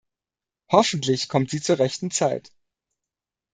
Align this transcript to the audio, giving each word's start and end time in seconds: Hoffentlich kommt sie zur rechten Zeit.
Hoffentlich 0.71 1.29
kommt 1.29 1.51
sie 1.51 1.61
zur 1.61 1.77
rechten 1.77 2.09
Zeit. 2.09 2.51